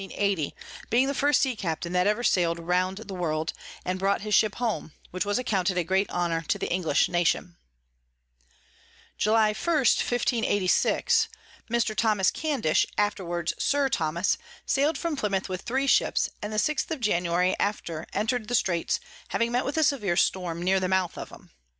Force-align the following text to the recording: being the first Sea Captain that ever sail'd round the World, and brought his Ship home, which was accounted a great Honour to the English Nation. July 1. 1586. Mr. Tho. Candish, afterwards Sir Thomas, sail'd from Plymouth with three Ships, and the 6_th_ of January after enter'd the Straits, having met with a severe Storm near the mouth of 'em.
being 0.89 1.05
the 1.05 1.13
first 1.13 1.39
Sea 1.43 1.55
Captain 1.55 1.93
that 1.93 2.07
ever 2.07 2.23
sail'd 2.23 2.57
round 2.57 2.97
the 2.97 3.13
World, 3.13 3.53
and 3.85 3.99
brought 3.99 4.21
his 4.21 4.33
Ship 4.33 4.55
home, 4.55 4.93
which 5.11 5.25
was 5.25 5.37
accounted 5.37 5.77
a 5.77 5.83
great 5.83 6.09
Honour 6.09 6.41
to 6.47 6.57
the 6.57 6.71
English 6.71 7.07
Nation. 7.07 7.55
July 9.19 9.49
1. 9.49 9.53
1586. 9.53 11.29
Mr. 11.69 11.95
Tho. 11.95 12.23
Candish, 12.33 12.87
afterwards 12.97 13.53
Sir 13.59 13.89
Thomas, 13.89 14.39
sail'd 14.65 14.97
from 14.97 15.15
Plymouth 15.15 15.47
with 15.47 15.61
three 15.61 15.85
Ships, 15.85 16.29
and 16.41 16.51
the 16.51 16.57
6_th_ 16.57 16.89
of 16.89 16.99
January 16.99 17.55
after 17.59 18.07
enter'd 18.11 18.47
the 18.47 18.55
Straits, 18.55 18.99
having 19.27 19.51
met 19.51 19.65
with 19.65 19.77
a 19.77 19.83
severe 19.83 20.17
Storm 20.17 20.63
near 20.63 20.79
the 20.79 20.87
mouth 20.87 21.15
of 21.15 21.31
'em. 21.31 21.51